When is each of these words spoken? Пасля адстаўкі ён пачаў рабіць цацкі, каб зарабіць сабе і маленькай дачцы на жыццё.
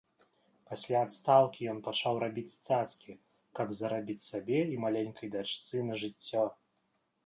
Пасля 0.69 1.01
адстаўкі 1.07 1.67
ён 1.73 1.83
пачаў 1.89 2.13
рабіць 2.25 2.59
цацкі, 2.67 3.11
каб 3.61 3.67
зарабіць 3.83 4.19
сабе 4.29 4.59
і 4.75 4.85
маленькай 4.89 5.27
дачцы 5.41 5.89
на 5.93 6.05
жыццё. 6.05 6.53